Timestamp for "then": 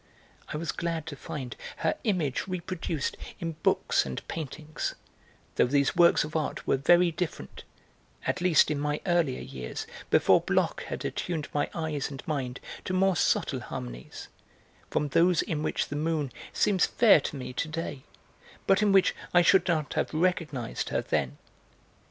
21.03-21.37